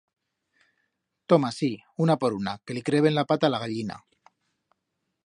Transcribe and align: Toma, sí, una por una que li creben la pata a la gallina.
Toma, 1.27 1.51
sí, 1.51 1.69
una 2.05 2.17
por 2.23 2.39
una 2.39 2.57
que 2.65 2.79
li 2.79 2.83
creben 2.89 3.15
la 3.19 3.27
pata 3.33 3.51
a 3.51 3.55
la 3.57 3.61
gallina. 3.65 4.03